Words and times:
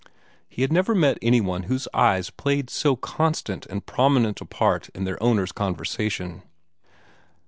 He 0.49 0.63
had 0.63 0.73
never 0.73 0.95
met 0.95 1.19
any 1.21 1.41
one 1.41 1.65
whose 1.69 1.87
eyes 1.93 2.31
played 2.31 2.71
so 2.71 2.95
constant 2.95 3.67
and 3.67 3.85
prominent 3.85 4.41
a 4.41 4.45
part 4.45 4.89
in 4.95 5.03
their 5.03 5.21
owner's 5.21 5.51
conversation. 5.51 6.41